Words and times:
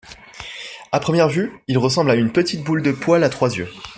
À 0.91 0.99
première 0.99 1.29
vue, 1.29 1.51
il 1.67 1.77
ressemble 1.77 2.09
à 2.09 2.15
une 2.15 2.31
petite 2.31 2.63
boule 2.63 2.81
de 2.81 2.91
poils 2.91 3.23
à 3.23 3.29
trois 3.29 3.53
yeux. 3.55 3.67